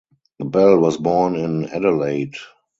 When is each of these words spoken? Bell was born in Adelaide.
Bell 0.43 0.79
was 0.79 0.97
born 0.97 1.35
in 1.35 1.65
Adelaide. 1.65 2.33